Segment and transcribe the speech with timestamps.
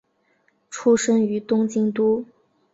[0.71, 2.25] 出身于东京都。